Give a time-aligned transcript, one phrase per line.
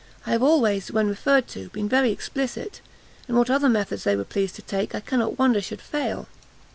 [0.25, 2.81] I have always, when referred to, been very explicit;
[3.27, 6.27] and what other methods they were pleased to take, I cannot wonder should fail."